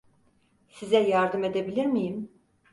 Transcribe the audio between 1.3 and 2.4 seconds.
edebilir miyim?